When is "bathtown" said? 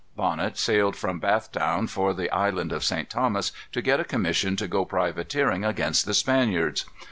1.21-1.87